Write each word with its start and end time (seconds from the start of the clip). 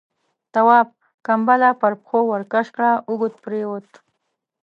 تواب، 0.53 0.87
کمپله 1.27 1.69
پر 1.81 1.93
پښو 2.01 2.19
ورکش 2.33 2.67
کړه، 2.75 2.91
اوږد 3.09 3.33
پرېووت. 3.43 3.89